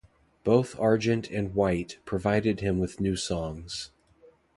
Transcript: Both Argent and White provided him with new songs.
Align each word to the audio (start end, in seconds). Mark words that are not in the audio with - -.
Both 0.43 0.79
Argent 0.79 1.29
and 1.29 1.53
White 1.53 1.99
provided 2.05 2.61
him 2.61 2.79
with 2.79 2.99
new 2.99 3.15
songs. 3.15 3.91